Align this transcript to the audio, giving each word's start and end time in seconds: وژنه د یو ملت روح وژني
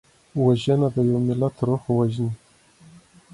وژنه 0.43 0.87
د 0.95 0.97
یو 1.09 1.19
ملت 1.27 1.55
روح 1.67 1.83
وژني 1.97 2.31